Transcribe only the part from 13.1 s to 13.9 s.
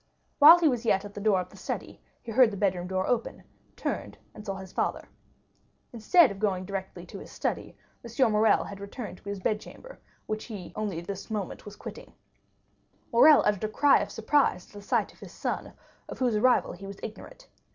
Morrel uttered a